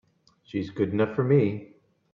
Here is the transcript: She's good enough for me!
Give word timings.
She's 0.41 0.71
good 0.71 0.93
enough 0.93 1.13
for 1.15 1.23
me! 1.23 1.75